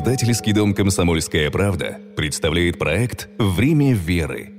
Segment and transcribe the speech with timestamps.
[0.00, 4.50] Издательский дом «Комсомольская правда» представляет проект «Время веры».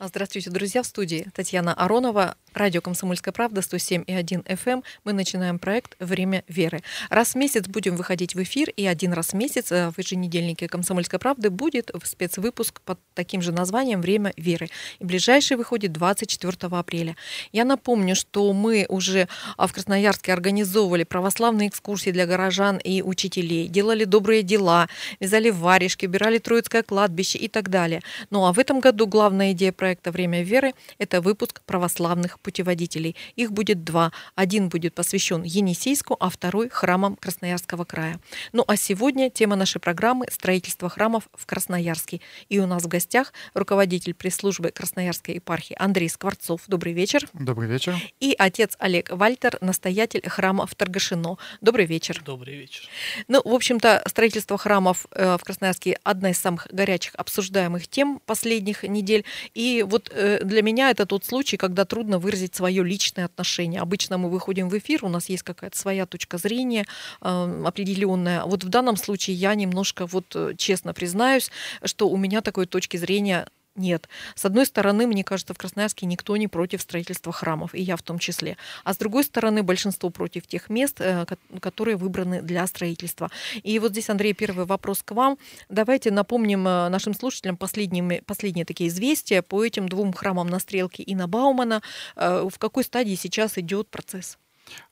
[0.00, 4.72] Здравствуйте, друзья, в студии Татьяна Аронова, радио «Комсомольская правда», 107,1 FM.
[4.74, 4.84] Эм.
[5.04, 6.82] Мы начинаем проект «Время веры».
[7.10, 10.68] Раз в месяц будем выходить в эфир, и один раз в месяц э, в еженедельнике
[10.68, 14.68] «Комсомольской правды» будет спецвыпуск под таким же названием «Время веры».
[14.98, 17.16] И ближайший выходит 24 апреля.
[17.52, 23.68] Я напомню, что мы уже а, в Красноярске организовывали православные экскурсии для горожан и учителей,
[23.68, 24.88] делали добрые дела,
[25.20, 28.00] вязали варежки, убирали Троицкое кладбище и так далее.
[28.30, 33.16] Ну а в этом году главная идея проекта «Время веры»— это выпуск православных путеводителей.
[33.34, 34.12] Их будет два.
[34.36, 38.20] Один будет посвящен Енисейску, а второй— храмам Красноярского края.
[38.52, 42.20] Ну а сегодня тема нашей программы— строительство храмов в Красноярске.
[42.48, 46.60] И у нас в гостях руководитель пресс-службы Красноярской епархии Андрей Скворцов.
[46.68, 47.26] Добрый вечер.
[47.32, 47.96] Добрый вечер.
[48.20, 51.38] И отец Олег Вальтер, настоятель храма в Торгашино.
[51.62, 52.22] Добрый вечер.
[52.24, 52.88] Добрый вечер.
[53.28, 58.82] Ну, в общем-то, строительство храмов э, в Красноярске одна из самых горячих обсуждаемых тем последних
[58.82, 59.24] недель.
[59.54, 63.80] И вот э, для меня это тот случай, когда трудно выразить выразить свое личное отношение.
[63.80, 66.84] Обычно мы выходим в эфир, у нас есть какая-то своя точка зрения
[67.20, 68.44] э, определенная.
[68.44, 71.50] Вот в данном случае я немножко, вот э, честно признаюсь,
[71.84, 74.08] что у меня такой точки зрения нет.
[74.34, 78.02] С одной стороны, мне кажется, в Красноярске никто не против строительства храмов, и я в
[78.02, 78.56] том числе.
[78.84, 81.26] А с другой стороны, большинство против тех мест, э,
[81.60, 83.30] которые выбраны для строительства.
[83.62, 85.38] И вот здесь, Андрей, первый вопрос к вам.
[85.68, 91.02] Давайте напомним э, нашим слушателям последние, последние такие известия по этим двум храмам на Стрелке
[91.02, 91.82] и на Баумана.
[92.16, 94.38] Э, в какой стадии сейчас идет процесс?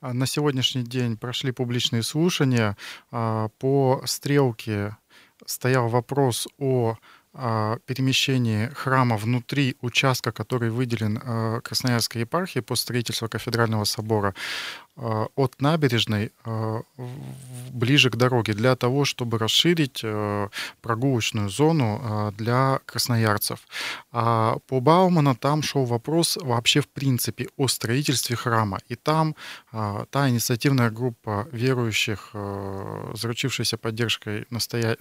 [0.00, 2.76] А, на сегодняшний день прошли публичные слушания.
[3.10, 4.96] А, по Стрелке
[5.46, 6.96] стоял вопрос о
[7.86, 14.34] перемещении храма внутри участка, который выделен а, Красноярской епархией по строительству кафедрального собора,
[14.91, 16.82] а, от набережной а,
[17.70, 20.48] ближе к дороге для того, чтобы расширить а,
[20.80, 23.60] прогулочную зону для красноярцев.
[24.10, 28.80] А по Баумана там шел вопрос вообще в принципе о строительстве храма.
[28.88, 29.34] И там
[29.70, 32.30] та инициативная группа верующих,
[33.14, 34.96] заручившаяся поддержкой настоя...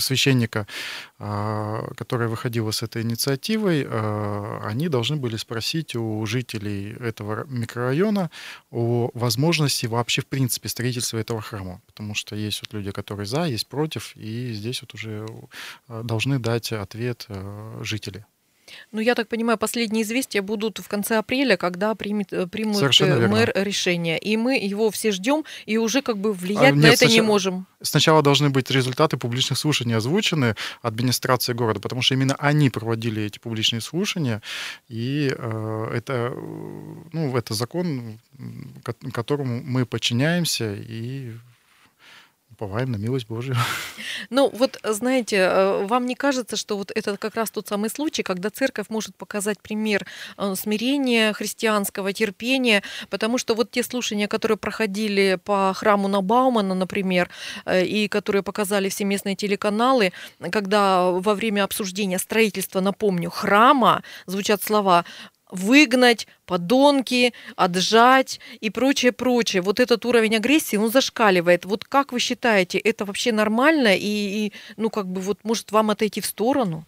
[0.00, 0.66] Священника,
[1.18, 3.86] которая выходила с этой инициативой,
[4.62, 8.30] они должны были спросить у жителей этого микрорайона
[8.70, 11.80] о возможности возможности вообще, в принципе, строительства этого храма.
[11.86, 15.24] Потому что есть вот люди, которые за, есть против, и здесь вот уже
[15.88, 18.26] э, должны дать ответ э, жители.
[18.92, 23.28] Ну, я так понимаю, последние известия будут в конце апреля, когда примет, э, примут Совершенно
[23.28, 23.64] мэр верно.
[23.64, 24.18] решение.
[24.18, 27.14] И мы его все ждем, и уже как бы влиять а, нет, на это сначала,
[27.14, 27.66] не можем.
[27.82, 33.38] Сначала должны быть результаты публичных слушаний озвучены администрацией города, потому что именно они проводили эти
[33.38, 34.42] публичные слушания,
[34.88, 36.32] и э, это,
[37.12, 38.18] ну, это закон,
[39.12, 41.32] которому мы подчиняемся, и
[42.60, 43.56] уповаем на милость Божию.
[44.28, 48.22] Ну, вот, знаете, э, вам не кажется, что вот это как раз тот самый случай,
[48.22, 50.06] когда церковь может показать пример
[50.36, 56.74] э, смирения христианского, терпения, потому что вот те слушания, которые проходили по храму на Наубаумана,
[56.74, 57.30] например,
[57.64, 60.12] э, и которые показали все местные телеканалы,
[60.52, 65.04] когда во время обсуждения строительства, напомню, храма звучат слова
[65.50, 69.62] выгнать, подонки, отжать и прочее, прочее.
[69.62, 71.64] Вот этот уровень агрессии, он зашкаливает.
[71.64, 73.96] Вот как вы считаете, это вообще нормально?
[73.96, 76.84] И, и ну, как бы, вот, может, вам отойти в сторону?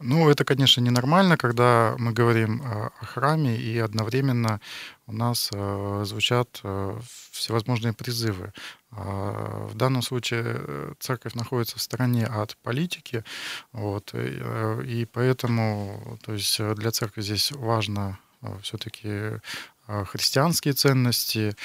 [0.00, 4.60] Ну, это, конечно, ненормально, когда мы говорим о храме, и одновременно
[5.06, 6.98] у нас э, звучат э,
[7.30, 8.52] всевозможные призывы.
[8.96, 13.24] А в данном случае э, церковь находится в стороне от политики,
[13.72, 18.18] вот, и поэтому то есть для церкви здесь важно
[18.62, 19.40] все-таки
[19.86, 21.56] христианские ценности,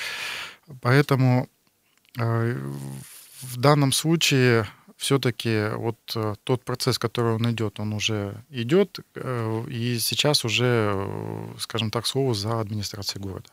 [0.82, 1.50] поэтому
[2.16, 4.68] в данном случае
[5.00, 10.92] все-таки вот э, тот процесс, который он идет, он уже идет, э, и сейчас уже,
[10.94, 13.50] э, скажем так, слово за администрацией города.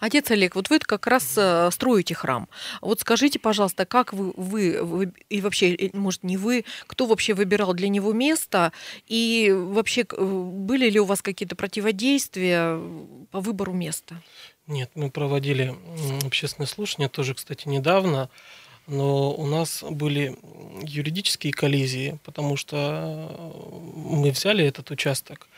[0.00, 1.38] Отец Олег, вот вы как раз
[1.72, 2.48] строите храм.
[2.80, 7.74] Вот скажите, пожалуйста, как вы, вы, вы и вообще, может, не вы, кто вообще выбирал
[7.74, 8.72] для него место,
[9.06, 12.80] и вообще были ли у вас какие-то противодействия
[13.30, 14.20] по выбору места?
[14.66, 15.74] Нет, мы проводили
[16.24, 18.30] общественное слушание тоже, кстати, недавно
[18.90, 20.36] но у нас были
[20.82, 23.30] юридические коллизии, потому что
[23.94, 25.48] мы взяли этот участок,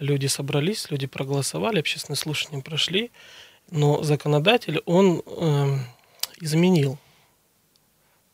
[0.00, 3.12] люди собрались, люди проголосовали, общественные слушания прошли,
[3.70, 5.76] но законодатель, он э,
[6.40, 6.98] изменил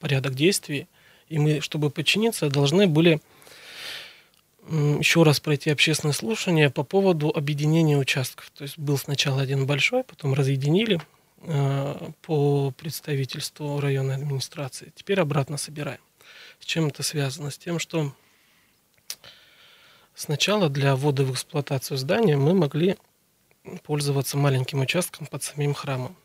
[0.01, 0.87] порядок действий,
[1.29, 3.21] и мы, чтобы подчиниться, должны были
[4.69, 8.51] еще раз пройти общественное слушание по поводу объединения участков.
[8.57, 11.16] То есть был сначала один большой, потом разъединили, э,
[12.23, 14.93] по представительству районной администрации.
[14.97, 16.01] Теперь обратно собираем.
[16.59, 17.51] С чем это связано?
[17.51, 18.13] С тем, что
[20.15, 22.97] сначала для ввода в эксплуатацию здания мы могли
[23.85, 26.17] пользоваться маленьким участком под самим храмом.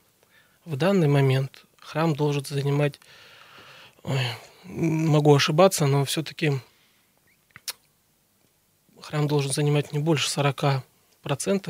[0.66, 3.00] В данный момент храм должен занимать,
[4.04, 4.20] ой,
[4.64, 6.54] могу ошибаться, но все-таки
[9.02, 10.82] храм должен занимать не больше 40%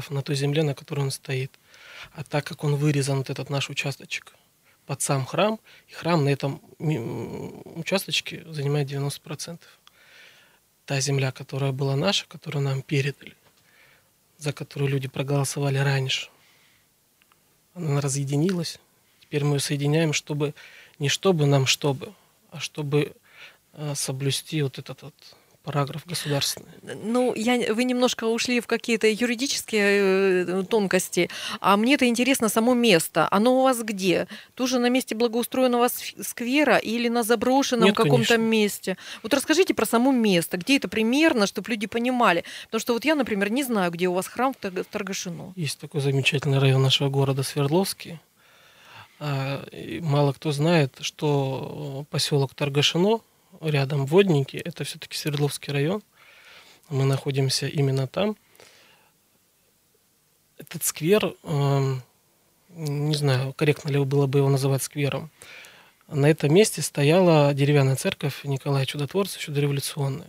[0.10, 1.52] на той земле, на которой он стоит.
[2.14, 4.34] А так как он вырезан, вот этот наш участочек,
[4.86, 9.60] под сам храм, и храм на этом участочке занимает 90%.
[10.86, 13.36] Та земля, которая была наша, которую нам передали,
[14.38, 16.30] за которую люди проголосовали раньше,
[17.74, 18.80] она разъединилась.
[19.22, 20.54] Теперь мы ее соединяем, чтобы
[21.00, 22.14] не чтобы нам чтобы,
[22.50, 23.16] а чтобы
[23.74, 25.16] э, соблюсти вот этот вот
[25.64, 26.72] параграф государственный.
[27.04, 31.30] Ну, я, вы немножко ушли в какие-то юридические э, тонкости,
[31.60, 33.28] а мне это интересно само место.
[33.32, 34.28] Оно у вас где?
[34.56, 35.88] Тоже на месте благоустроенного
[36.22, 38.98] сквера или на заброшенном каком-то месте?
[39.24, 42.44] Вот расскажите про само место, где это примерно, чтобы люди понимали.
[42.66, 45.54] Потому что вот я, например, не знаю, где у вас храм в Торгашино.
[45.56, 48.20] Есть такой замечательный район нашего города Свердловский.
[49.20, 49.64] А,
[50.02, 53.22] мало кто знает, что поселок Торгашино
[53.62, 56.02] рядом Водники, это все-таки Свердловский район.
[56.90, 58.36] Мы находимся именно там.
[60.58, 61.96] Этот сквер, э,
[62.70, 65.32] не знаю, корректно ли было бы его называть сквером,
[66.08, 70.28] на этом месте стояла деревянная церковь Николая Чудотворца, еще дореволюционная.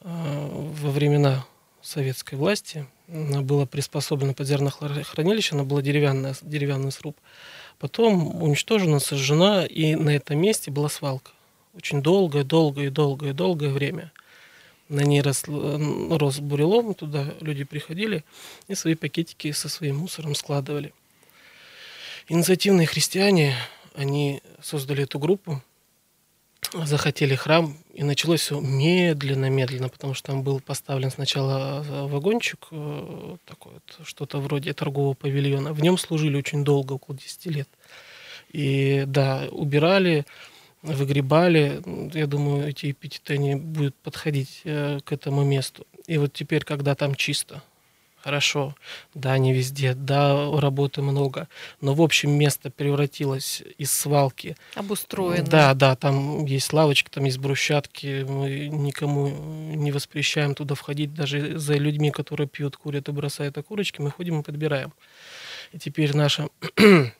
[0.00, 1.46] Э, во времена
[1.82, 7.16] советской власти она была приспособлена под зернохранилище, она была деревянная, деревянный сруб.
[7.78, 11.32] Потом уничтожена, сожжена, и на этом месте была свалка
[11.76, 14.12] очень долгое, долгое, долгое, долгое время.
[14.88, 18.24] На ней рос, рос бурелом, туда люди приходили
[18.68, 20.92] и свои пакетики со своим мусором складывали.
[22.28, 23.56] Инициативные христиане,
[23.94, 25.62] они создали эту группу,
[26.72, 33.74] захотели храм, и началось все медленно-медленно, потому что там был поставлен сначала вагончик, э, такой
[33.74, 35.72] вот, что-то вроде торгового павильона.
[35.72, 37.68] В нем служили очень долго, около 10 лет.
[38.52, 40.24] И да, убирали,
[40.84, 41.82] выгребали.
[42.14, 45.86] Я думаю, эти эпитеты они будут подходить э, к этому месту.
[46.06, 47.62] И вот теперь, когда там чисто,
[48.22, 48.74] хорошо,
[49.14, 51.48] да, не везде, да, работы много,
[51.80, 54.56] но в общем место превратилось из свалки.
[54.74, 55.46] Обустроено.
[55.46, 59.28] Да, да, там есть лавочки, там есть брусчатки, мы никому
[59.74, 64.40] не воспрещаем туда входить, даже за людьми, которые пьют, курят и бросают окурочки, мы ходим
[64.40, 64.92] и подбираем.
[65.72, 66.48] И теперь наша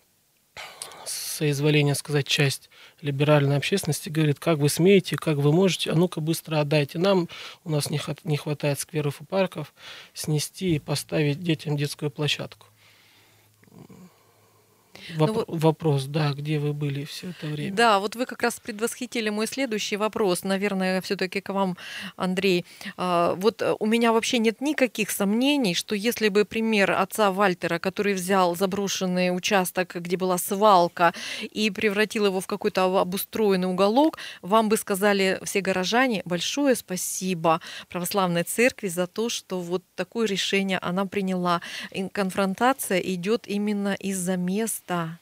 [1.05, 2.71] соизволение сказать часть
[3.05, 7.29] либеральной общественности говорит, как вы смеете, как вы можете, а ну-ка быстро отдайте нам,
[7.63, 9.75] у нас не, хватает скверов и парков,
[10.15, 12.67] снести и поставить детям детскую площадку.
[15.17, 17.75] Воп- ну, вопрос, да, где вы были все это время?
[17.75, 21.77] Да, вот вы как раз предвосхитили мой следующий вопрос, наверное, все-таки к вам,
[22.17, 22.65] Андрей.
[22.97, 27.79] А, вот э, у меня вообще нет никаких сомнений, что если бы пример отца Вальтера,
[27.79, 31.13] который взял заброшенный участок, где была свалка,
[31.43, 38.45] и превратил его в какой-то обустроенный уголок, вам бы сказали все горожане большое спасибо православной
[38.45, 41.61] церкви за то, что вот такое решение она приняла.
[42.13, 45.19] Конфронтация идет именно из-за места да.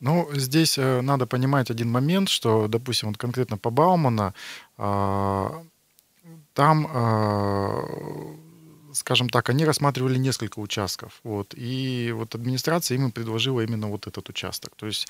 [0.00, 4.32] Ну, здесь э, надо понимать один момент, что, допустим, вот конкретно по Баумана,
[4.76, 5.62] а,
[6.54, 7.84] там, а,
[8.92, 11.20] скажем так, они рассматривали несколько участков.
[11.24, 14.72] Вот, и вот администрация им предложила именно вот этот участок.
[14.76, 15.08] То есть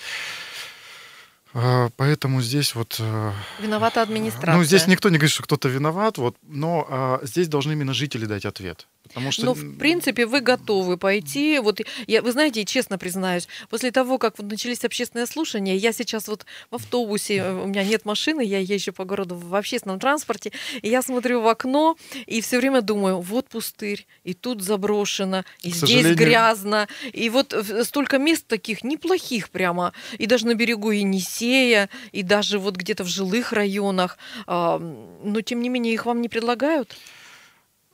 [1.54, 2.96] а, Поэтому здесь вот...
[3.00, 4.56] Э, Виновата администрация.
[4.56, 8.26] Ну, здесь никто не говорит, что кто-то виноват, вот, но а, здесь должны именно жители
[8.26, 8.86] дать ответ.
[9.08, 9.46] Потому что...
[9.46, 11.58] Но, в принципе, вы готовы пойти.
[11.58, 16.28] Вот я, вы знаете, честно признаюсь, после того, как вот начались общественные слушания, я сейчас
[16.28, 20.52] вот в автобусе, э, у меня нет машины, я езжу по городу в общественном транспорте,
[20.82, 21.96] и я смотрю в окно
[22.26, 26.16] и все время думаю, вот пустырь, и тут заброшено, и К здесь сожалению...
[26.16, 32.58] грязно, и вот столько мест таких неплохих прямо, и даже на берегу Енисея, и даже
[32.58, 36.96] вот где-то в жилых районах, но тем не менее их вам не предлагают?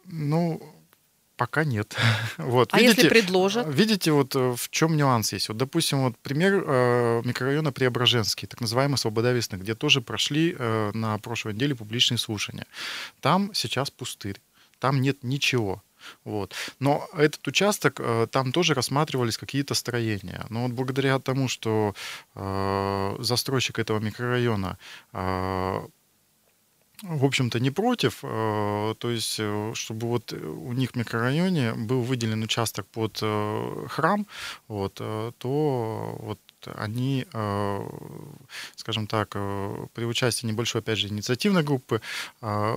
[0.06, 0.61] Ну,
[1.44, 1.94] Пока нет.
[2.38, 3.66] вот, а видите, если предложат?
[3.68, 5.48] Видите, вот э, в чем нюанс есть.
[5.48, 10.90] Вот, допустим, вот пример э, микрорайона Преображенский, так называемый Свобода Весны, где тоже прошли э,
[10.94, 12.66] на прошлой неделе публичные слушания.
[13.20, 14.40] Там сейчас пустырь,
[14.78, 15.82] там нет ничего.
[16.24, 16.54] Вот.
[16.78, 20.46] Но этот участок, там тоже рассматривались какие-то строения.
[20.48, 21.94] Но вот благодаря тому, что
[22.34, 24.78] э, застройщик этого микрорайона
[25.12, 25.86] э,
[27.04, 28.20] в общем-то, не против.
[28.23, 33.87] Э, то есть, э, чтобы вот у них в микрорайоне был выделен участок под э,
[33.88, 34.26] храм,
[34.68, 36.38] вот, то вот
[36.75, 37.88] они, э,
[38.76, 42.00] скажем так, э, при участии небольшой, опять же, инициативной группы,
[42.42, 42.76] э,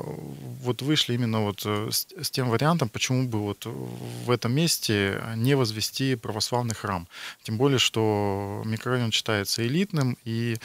[0.63, 6.15] вот вышли именно вот с тем вариантом, почему бы вот в этом месте не возвести
[6.15, 7.07] православный храм.
[7.43, 10.57] Тем более, что микрорайон считается элитным, и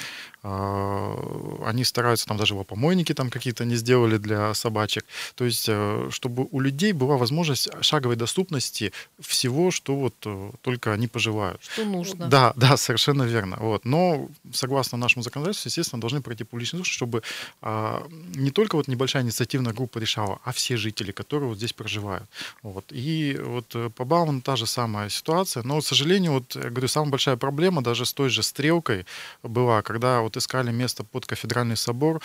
[0.42, 5.04] они стараются, там даже помойники там какие-то не сделали для собачек.
[5.36, 5.70] То есть,
[6.10, 10.14] чтобы у людей была возможность шаговой доступности всего, что вот
[10.62, 11.62] только они пожелают.
[11.62, 12.26] Что нужно.
[12.26, 13.56] Да, да, совершенно Совершенно верно.
[13.60, 13.84] Вот.
[13.84, 17.22] Но согласно нашему законодательству, естественно, должны пройти публичные слушания, чтобы
[17.60, 22.24] а, не только вот небольшая инициативная группа решала, а все жители, которые вот здесь проживают.
[22.62, 22.84] Вот.
[22.90, 25.62] И вот э, по Бауману та же самая ситуация.
[25.62, 29.06] Но, к сожалению, вот, я говорю, самая большая проблема даже с той же стрелкой
[29.42, 32.20] была, когда вот искали место под кафедральный собор,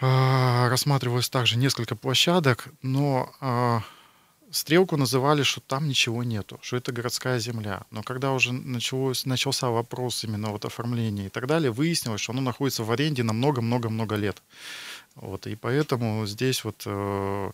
[0.00, 3.82] а, рассматривалось также несколько площадок, но а,
[4.52, 7.84] Стрелку называли, что там ничего нету, что это городская земля.
[7.90, 12.42] Но когда уже началось, начался вопрос именно вот оформления и так далее, выяснилось, что оно
[12.42, 14.42] находится в аренде на много-много-много лет.
[15.14, 17.50] Вот, и поэтому здесь вот, э,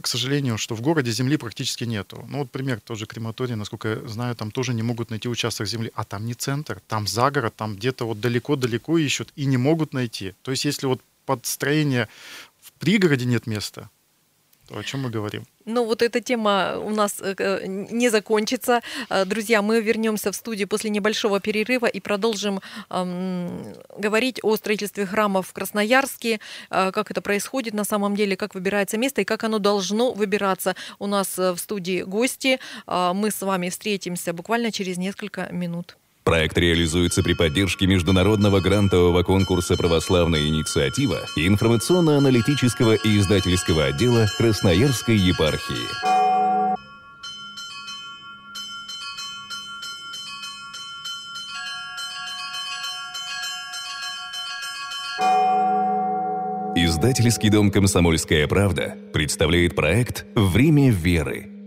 [0.00, 2.24] к сожалению, что в городе земли практически нету.
[2.30, 5.92] Ну вот пример тоже крематорий, насколько я знаю, там тоже не могут найти участок земли,
[5.94, 10.32] а там не центр, там загород, там где-то вот далеко-далеко ищут и не могут найти.
[10.40, 12.08] То есть если вот под строение
[12.58, 13.90] в пригороде нет места,
[14.70, 15.44] о чем мы говорим?
[15.64, 18.80] Ну, вот эта тема у нас э, э, не закончится.
[19.10, 22.60] Э, друзья, мы вернемся в студию после небольшого перерыва и продолжим
[22.90, 28.54] эм, говорить о строительстве храмов в Красноярске, э, как это происходит на самом деле, как
[28.54, 30.74] выбирается место и как оно должно выбираться.
[30.98, 32.58] У нас в студии гости.
[32.86, 35.96] Э, мы с вами встретимся буквально через несколько минут.
[36.28, 45.16] Проект реализуется при поддержке международного грантового конкурса «Православная инициатива» и информационно-аналитического и издательского отдела Красноярской
[45.16, 45.88] епархии.
[56.76, 61.57] Издательский дом «Комсомольская правда» представляет проект «Время веры»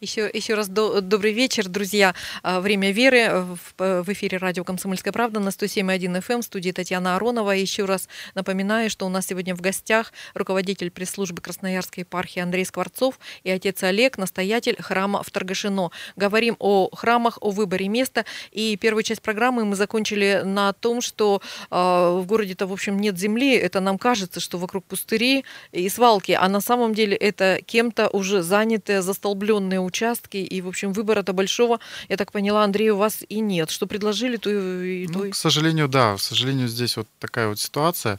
[0.00, 2.14] Еще, еще раз до, добрый вечер, друзья.
[2.42, 3.44] А, Время веры
[3.76, 7.50] в, в эфире радио «Комсомольская правда» на 107.1 FM в студии Татьяна Аронова.
[7.50, 13.18] Еще раз напоминаю, что у нас сегодня в гостях руководитель пресс-службы Красноярской епархии Андрей Скворцов
[13.44, 15.90] и отец Олег, настоятель храма в Торгашино.
[16.16, 18.24] Говорим о храмах, о выборе места.
[18.52, 23.18] И первую часть программы мы закончили на том, что э, в городе-то, в общем, нет
[23.18, 23.54] земли.
[23.54, 26.32] Это нам кажется, что вокруг пустыри и свалки.
[26.32, 31.78] А на самом деле это кем-то уже занятые, застолбленные участки, и, в общем, выбора-то большого,
[32.08, 33.70] я так поняла, Андрей, у вас и нет.
[33.70, 37.58] Что предложили, то и, то ну, К сожалению, да, к сожалению, здесь вот такая вот
[37.58, 38.18] ситуация.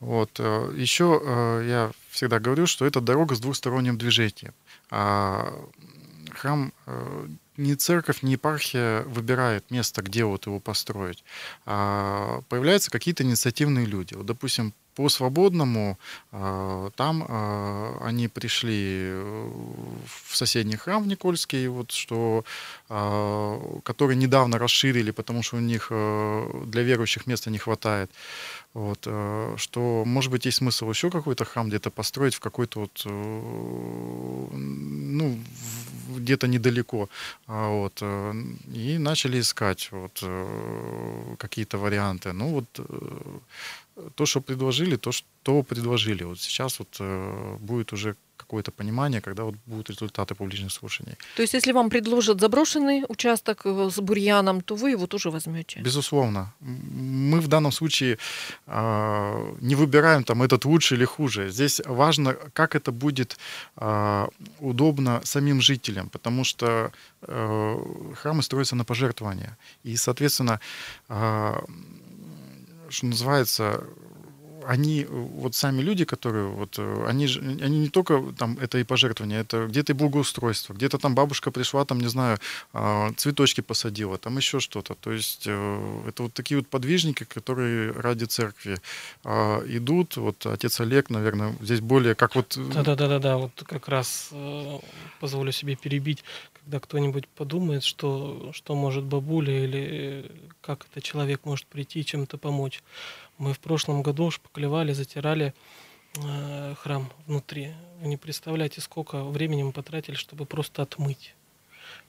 [0.00, 0.30] Вот.
[0.38, 4.54] Э, Еще э, я всегда говорю, что это дорога с двухсторонним движением.
[4.90, 5.52] А
[6.32, 6.72] храм
[7.56, 11.24] э, не церковь, не епархия выбирает место, где вот его построить.
[11.66, 14.14] А появляются какие-то инициативные люди.
[14.14, 15.98] Вот, допустим, по свободному
[16.32, 22.44] а, там а, они пришли в соседний храм в Никольский, вот, что,
[22.88, 28.10] а, который недавно расширили, потому что у них для верующих места не хватает.
[28.72, 29.06] Вот,
[29.56, 33.02] что, может быть, есть смысл еще какой-то храм где-то построить в какой-то вот,
[34.52, 35.38] ну,
[36.24, 37.08] где-то недалеко.
[37.46, 38.02] Вот,
[38.74, 40.24] и начали искать вот,
[41.38, 42.32] какие-то варианты.
[42.32, 42.80] Ну, вот
[44.14, 46.24] то, что предложили, то, что предложили.
[46.24, 51.14] Вот сейчас вот э, будет уже какое-то понимание, когда вот будут результаты публичных слушаний.
[51.36, 55.80] То есть, если вам предложат заброшенный участок э, с бурьяном, то вы его тоже возьмете?
[55.80, 56.52] Безусловно.
[56.60, 58.18] Мы в данном случае
[58.66, 61.50] э, не выбираем там этот лучше или хуже.
[61.50, 63.38] Здесь важно, как это будет
[63.76, 64.28] э,
[64.60, 66.90] удобно самим жителям, потому что
[67.22, 67.78] э,
[68.22, 69.56] храмы строятся на пожертвования.
[69.84, 70.60] И, соответственно,
[71.08, 71.60] э,
[72.88, 73.84] что называется,
[74.66, 79.40] они, вот сами люди, которые, вот, они же, они не только там это и пожертвования,
[79.40, 82.38] это где-то и благоустройство, где-то там бабушка пришла, там, не знаю,
[82.72, 84.94] а, цветочки посадила, там еще что-то.
[84.94, 88.78] То есть э, это вот такие вот подвижники, которые ради церкви
[89.24, 90.16] а, идут.
[90.16, 92.56] Вот отец Олег, наверное, здесь более как вот...
[92.56, 94.78] Да-да-да-да, вот как раз э,
[95.20, 96.24] позволю себе перебить,
[96.64, 100.30] когда кто-нибудь подумает, что, что может бабуля или
[100.62, 102.82] как это человек может прийти и чем-то помочь.
[103.36, 105.52] Мы в прошлом году шпаклевали, затирали
[106.16, 107.72] э, храм внутри.
[108.00, 111.34] Вы не представляете, сколько времени мы потратили, чтобы просто отмыть.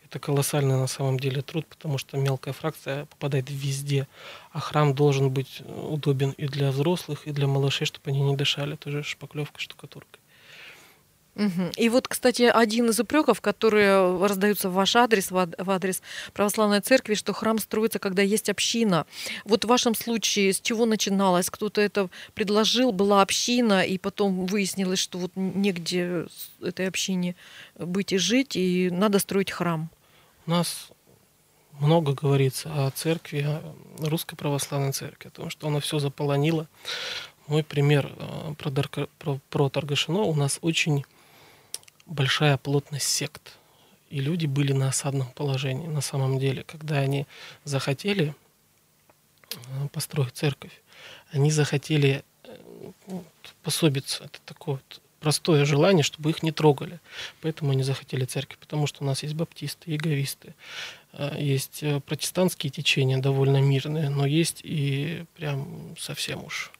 [0.05, 4.07] Это колоссальный на самом деле труд, потому что мелкая фракция попадает везде,
[4.51, 8.75] а храм должен быть удобен и для взрослых, и для малышей, чтобы они не дышали
[8.75, 9.59] той же шпаклевкой,
[11.35, 11.71] штукатуркой.
[11.75, 16.01] И вот, кстати, один из упреков, которые раздаются в ваш адрес, в адрес
[16.33, 19.05] православной церкви, что храм строится, когда есть община.
[19.43, 21.49] Вот в вашем случае с чего начиналось?
[21.49, 26.27] Кто-то это предложил, была община, и потом выяснилось, что вот негде
[26.61, 27.35] этой общине
[27.77, 29.89] быть и жить, и надо строить храм.
[30.47, 30.89] У нас
[31.79, 33.61] много говорится о церкви, о
[33.99, 36.67] русской православной церкви, о том, что она все заполонила.
[37.47, 38.71] Мой пример э, про,
[39.19, 41.05] про, про Таргашино у нас очень
[42.05, 43.57] большая плотность сект.
[44.09, 46.63] И люди были на осадном положении на самом деле.
[46.63, 47.25] Когда они
[47.63, 48.35] захотели
[49.51, 50.81] э, построить церковь,
[51.31, 52.57] они захотели э,
[53.63, 54.25] пособиться.
[54.25, 56.99] Это такое вот простое желание, чтобы их не трогали.
[57.41, 60.53] Поэтому они захотели церковь, потому что у нас есть баптисты, яговисты,
[61.13, 66.71] э, есть протестантские течения довольно мирные, но есть и прям совсем уж,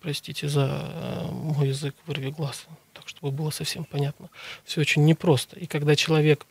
[0.00, 2.66] простите за мой язык, вырви глаз,
[3.04, 4.30] чтобы было совсем понятно.
[4.64, 5.58] Все очень непросто.
[5.58, 6.46] И когда человек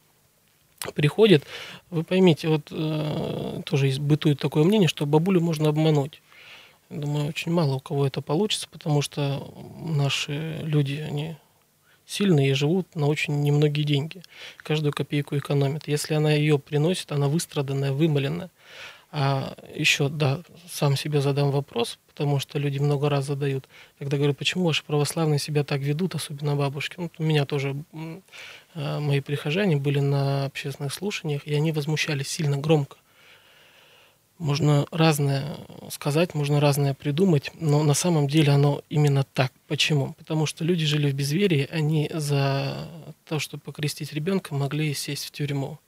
[0.93, 1.43] приходит,
[1.89, 6.21] вы поймите, вот э, тоже есть, бытует такое мнение, что бабулю можно обмануть.
[6.89, 11.35] Думаю, очень мало у кого это получится, потому что наши люди, они
[12.05, 14.23] сильные и живут на очень немногие деньги.
[14.57, 15.87] Каждую копейку экономят.
[15.87, 18.49] Если она ее приносит, она выстраданная, вымоленная.
[19.09, 24.33] А еще, да, сам себе задам вопрос, потому что люди много раз задают, когда говорю,
[24.33, 26.95] почему ваши православные себя так ведут, особенно бабушки.
[26.97, 32.57] Ну, у меня тоже э, мои прихожане были на общественных слушаниях, и они возмущались сильно
[32.57, 32.97] громко.
[34.39, 35.57] Можно разное
[35.89, 39.51] сказать, можно разное придумать, но на самом деле оно именно так.
[39.67, 40.13] Почему?
[40.13, 42.87] Потому что люди жили в безверии, они за
[43.25, 45.79] то, чтобы покрестить ребенка, могли сесть в тюрьму.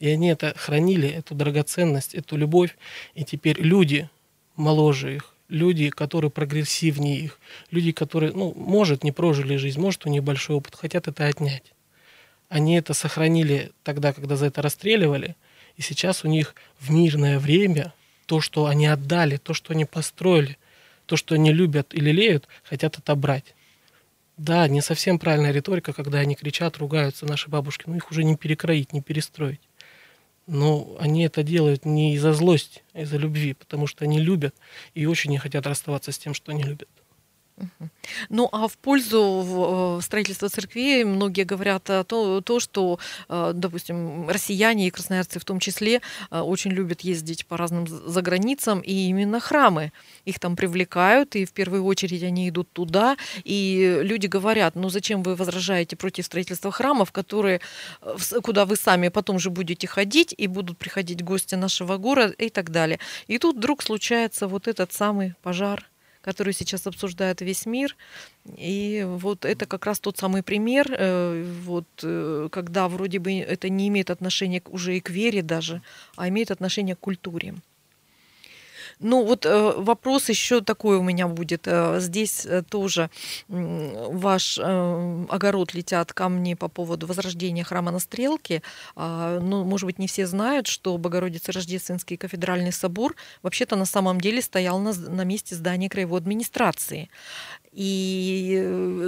[0.00, 2.76] И они это хранили, эту драгоценность, эту любовь.
[3.14, 4.08] И теперь люди
[4.56, 7.40] моложе их, люди, которые прогрессивнее их,
[7.70, 11.72] люди, которые, ну, может, не прожили жизнь, может, у них большой опыт, хотят это отнять.
[12.48, 15.36] Они это сохранили тогда, когда за это расстреливали,
[15.76, 17.92] и сейчас у них в мирное время
[18.26, 20.58] то, что они отдали, то, что они построили,
[21.06, 23.54] то, что они любят и лелеют, хотят отобрать.
[24.36, 28.36] Да, не совсем правильная риторика, когда они кричат, ругаются наши бабушки, но их уже не
[28.36, 29.60] перекроить, не перестроить.
[30.48, 34.54] Но они это делают не из-за злости, а из-за любви, потому что они любят
[34.94, 36.88] и очень не хотят расставаться с тем, что они любят.
[38.30, 44.86] Ну а в пользу э, строительства церквей многие говорят то, то, что, э, допустим, россияне
[44.86, 49.92] и красноярцы в том числе э, очень любят ездить по разным заграницам, и именно храмы
[50.24, 55.22] их там привлекают, и в первую очередь они идут туда, и люди говорят, ну зачем
[55.22, 57.60] вы возражаете против строительства храмов, которые,
[58.42, 62.34] куда вы сами потом же будете ходить, и будут приходить гости нашего города?
[62.38, 62.98] и так далее.
[63.26, 65.88] И тут вдруг случается вот этот самый пожар
[66.22, 67.96] который сейчас обсуждает весь мир.
[68.56, 73.68] И вот это как раз тот самый пример, э, вот, э, когда вроде бы это
[73.68, 75.82] не имеет отношения уже и к вере даже,
[76.16, 77.54] а имеет отношение к культуре.
[79.00, 81.62] Ну вот э, вопрос еще такой у меня будет.
[81.66, 83.10] Э, здесь э, тоже
[83.48, 88.62] ваш огород летят камни по поводу возрождения храма на Стрелке.
[88.96, 94.20] А, ну, может быть, не все знают, что Богородица Рождественский кафедральный собор вообще-то на самом
[94.20, 97.08] деле стоял на, на месте здания краевой администрации.
[97.72, 98.60] И,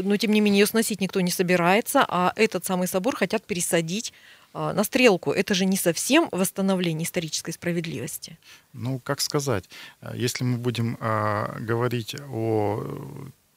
[0.04, 4.12] но тем не менее ее сносить никто не собирается, а этот самый собор хотят пересадить
[4.52, 8.36] на стрелку, это же не совсем восстановление исторической справедливости.
[8.72, 9.68] Ну, как сказать,
[10.00, 12.84] э, если мы будем э, говорить о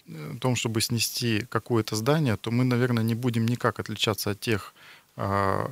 [0.08, 4.74] э, том, чтобы снести какое-то здание, то мы, наверное, не будем никак отличаться от тех
[5.18, 5.68] э,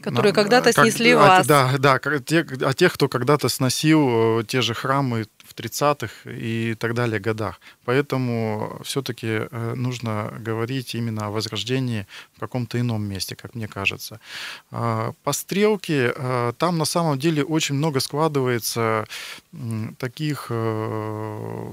[0.00, 1.46] Которые когда-то как, снесли вас.
[1.46, 6.94] Да, да, те, о тех, кто когда-то сносил те же храмы в 30-х и так
[6.94, 7.60] далее годах.
[7.84, 14.20] Поэтому все-таки э, нужно говорить именно о возрождении в каком-то ином месте, как мне кажется.
[14.70, 19.06] А, по стрелке э, там на самом деле очень много складывается
[19.98, 21.72] таких э,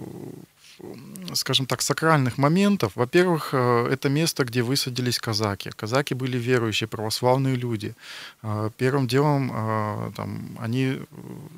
[1.34, 2.94] скажем так, сакральных моментов.
[2.96, 5.72] Во-первых, э, это место, где высадились казаки.
[5.76, 7.94] Казаки были верующие, православные люди.
[8.42, 11.00] Э, первым делом э, там, они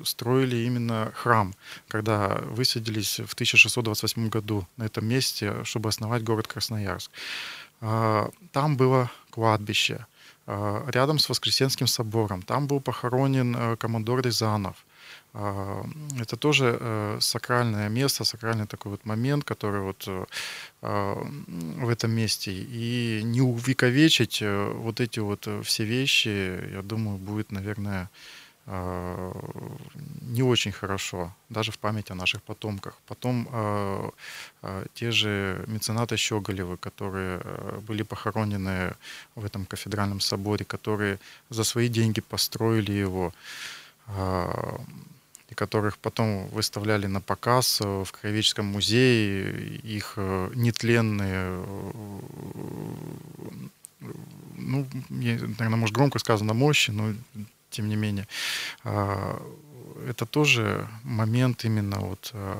[0.04, 1.54] строили именно храм,
[1.88, 7.10] когда высадились в 1628 году на этом месте, чтобы основать город Красноярск.
[8.52, 10.06] Там было кладбище
[10.46, 12.42] рядом с Воскресенским собором.
[12.42, 14.76] Там был похоронен командор Рязанов–
[15.34, 20.24] это тоже э, сакральное место, сакральный такой вот момент, который вот э,
[20.82, 22.52] в этом месте.
[22.52, 28.10] И не увековечить э, вот эти вот все вещи, я думаю, будет, наверное,
[30.20, 32.96] не очень хорошо, даже в память о наших потомках.
[33.08, 34.12] Потом
[34.94, 37.40] те же меценаты Щеголевы, которые
[37.88, 38.94] были похоронены
[39.34, 41.18] в этом кафедральном соборе, которые
[41.50, 43.32] за свои деньги построили его,
[45.52, 53.12] и которых потом выставляли на показ э, в Краеведческом музее, их э, нетленные, э,
[54.56, 57.12] ну, наверное, может, громко сказано мощи, но
[57.70, 58.26] тем не менее,
[60.08, 62.54] это тоже момент именно вот э,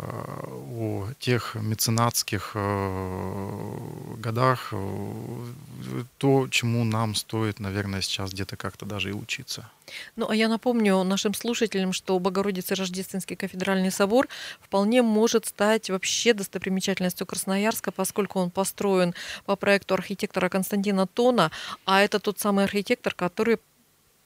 [0.79, 3.77] о тех меценатских э,
[4.19, 9.69] годах, э, то, чему нам стоит, наверное, сейчас где-то как-то даже и учиться.
[10.17, 14.29] Ну, а я напомню нашим слушателям, что Богородица Рождественский кафедральный собор
[14.61, 21.51] вполне может стать вообще достопримечательностью Красноярска, поскольку он построен по проекту архитектора Константина Тона,
[21.85, 23.59] а это тот самый архитектор, который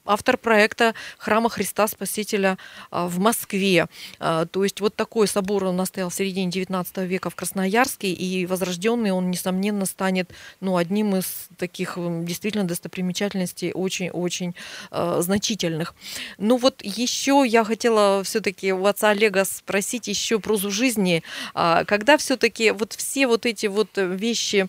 [0.07, 2.59] автор проекта Храма Христа Спасителя
[2.91, 3.87] а, в Москве.
[4.19, 8.47] А, то есть вот такой собор он настоял в середине 19 века в Красноярске, и
[8.47, 14.55] возрожденный он, несомненно, станет ну, одним из таких действительно достопримечательностей очень-очень
[14.91, 15.95] э, значительных.
[16.39, 21.23] Ну вот еще я хотела все-таки у отца Олега спросить еще прозу жизни.
[21.53, 24.69] Когда все-таки вот все вот эти вот вещи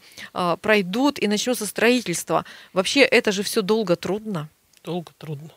[0.61, 4.49] пройдут и начнется строительство, вообще это же все долго, трудно?
[4.87, 5.49] Долго, трудно.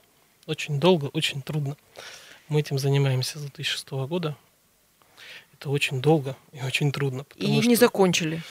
[0.46, 1.76] Очень долго, очень трудно.
[2.48, 4.36] Мы этим занимаемся с 2006 года.
[5.54, 7.24] Это очень долго и очень трудно.
[7.36, 8.42] И не закончили.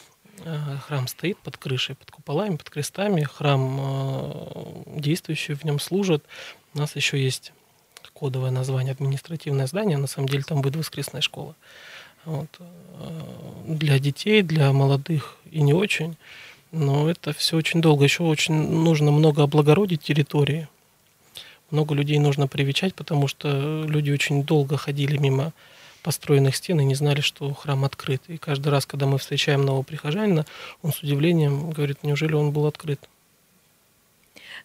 [0.46, 3.24] Э, храм стоит под крышей, под куполами, под крестами.
[3.24, 6.24] Храм э, действующий в нем служит.
[6.74, 7.52] У нас еще есть
[8.13, 9.98] кодовое название административное здание.
[9.98, 11.58] На самом деле там будет воскресная школа.
[12.24, 12.48] Вот.
[12.60, 16.15] Э, для детей, для молодых и не очень.
[16.71, 18.03] Но это все очень долго.
[18.03, 20.67] Еще очень нужно много облагородить территории.
[21.71, 25.53] Много людей нужно привечать, потому что люди очень долго ходили мимо
[26.03, 28.21] построенных стен и не знали, что храм открыт.
[28.27, 30.45] И каждый раз, когда мы встречаем нового прихожанина,
[30.82, 32.99] он с удивлением говорит, неужели он был открыт?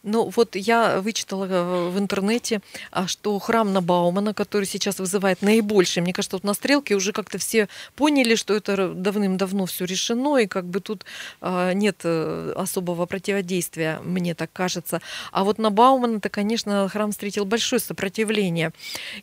[0.03, 5.43] Ну вот я вычитала э, в интернете, а, что храм на Баумана, который сейчас вызывает
[5.43, 10.39] наибольшее, мне кажется, вот на стрелке уже как-то все поняли, что это давным-давно все решено,
[10.39, 11.05] и как бы тут
[11.41, 15.01] а, нет э, особого противодействия, мне так кажется.
[15.33, 18.73] А вот на Баумана-то, конечно, храм встретил большое сопротивление.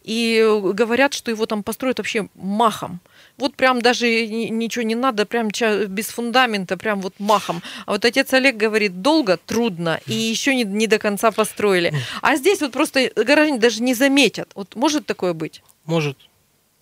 [0.03, 2.99] И говорят, что его там построят вообще махом.
[3.41, 5.49] Вот прям даже ничего не надо, прям
[5.87, 7.63] без фундамента, прям вот махом.
[7.87, 11.91] А вот отец Олег говорит, долго, трудно, и еще не, не до конца построили.
[12.21, 14.51] А здесь вот просто горожане даже не заметят.
[14.53, 15.63] Вот может такое быть?
[15.85, 16.17] Может.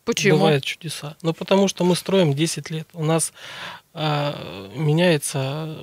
[0.04, 0.38] Почему?
[0.38, 1.16] Бывают чудеса.
[1.22, 2.88] Ну, потому что мы строим 10 лет.
[2.94, 3.32] У нас
[3.94, 5.78] а, меняется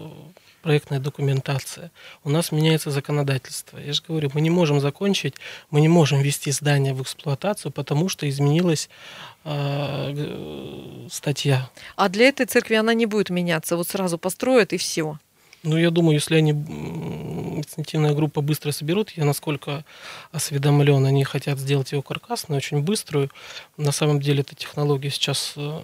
[0.67, 1.93] проектная документация,
[2.25, 3.79] у нас меняется законодательство.
[3.79, 5.35] Я же говорю, мы не можем закончить,
[5.71, 8.91] мы не можем ввести здание в эксплуатацию, потому что изменилась
[9.45, 11.71] э, статья.
[11.95, 15.21] А для этой церкви она не будет меняться, вот сразу построят и все.
[15.67, 19.85] Ну, я думаю, если они, инициативная группа быстро соберут, я насколько
[20.31, 23.31] осведомлен, они хотят сделать его каркасной, очень быструю.
[23.77, 25.81] На самом деле эта технология сейчас э,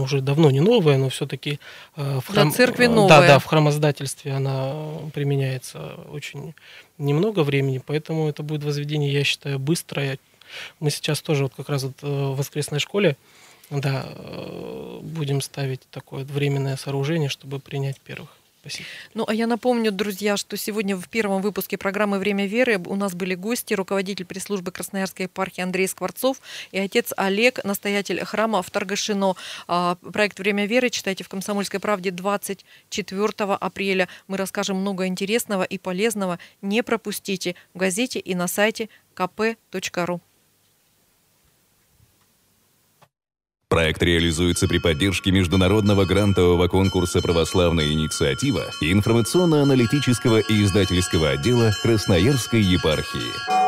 [0.00, 1.60] уже давно не новая, но все-таки
[1.96, 2.50] э, в храм...
[2.50, 3.08] церкви новая.
[3.08, 4.72] Да, да, в храмоздательстве она
[5.12, 6.54] применяется очень
[6.96, 10.18] немного времени, поэтому это будет возведение, я считаю, быстрое.
[10.80, 13.18] Мы сейчас тоже вот как раз вот э, в воскресной школе
[13.68, 14.06] да,
[15.02, 18.30] будем ставить такое временное сооружение, чтобы принять первых.
[18.66, 18.88] Спасибо.
[19.14, 23.14] Ну, а я напомню, друзья, что сегодня в первом выпуске программы «Время веры» у нас
[23.14, 26.40] были гости, руководитель пресс-службы Красноярской епархии Андрей Скворцов
[26.72, 29.36] и отец Олег, настоятель храма в Таргашино.
[29.68, 34.08] А, проект «Время веры» читайте в «Комсомольской правде» 24 апреля.
[34.26, 36.40] Мы расскажем много интересного и полезного.
[36.60, 40.20] Не пропустите в газете и на сайте kp.ru.
[43.68, 52.62] Проект реализуется при поддержке международного грантового конкурса «Православная инициатива» и информационно-аналитического и издательского отдела Красноярской
[52.62, 53.65] епархии.